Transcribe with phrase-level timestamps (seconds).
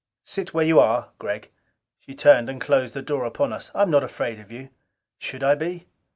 [0.23, 1.51] "Sit where you are, Gregg."
[1.99, 3.69] She turned and closed the door upon us.
[3.75, 4.69] "I am not afraid of you.
[5.19, 5.85] Should I be?"